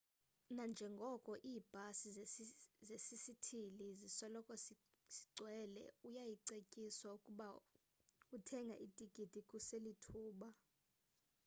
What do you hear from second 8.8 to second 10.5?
itikiti kuselithuba